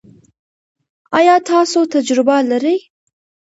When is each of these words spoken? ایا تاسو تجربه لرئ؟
ایا 1.17 1.35
تاسو 1.49 1.79
تجربه 1.93 2.37
لرئ؟ 2.49 2.77